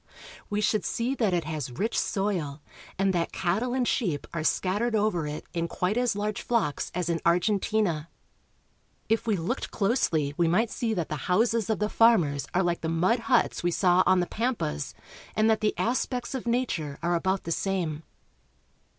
[0.49, 2.59] We should see that it has rich soil,
[2.97, 6.91] and that cattle and sheep are scat tered over it in quite as large flocks
[6.95, 8.09] as in Argentina.
[8.09, 9.05] 202 URUGUAY.
[9.13, 12.81] If we looked closely we might see that the houses of the farmers are like
[12.81, 14.95] the mud huts we saw on the pampas,
[15.35, 18.01] and that the aspects of nature are about the same.